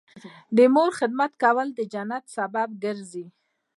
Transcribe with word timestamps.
د 0.57 0.59
مور 0.73 0.89
خدمت 0.99 1.31
کول 1.43 1.67
د 1.77 1.79
جنت 1.93 2.23
سبب 2.35 2.69
ګرځي 2.83 3.25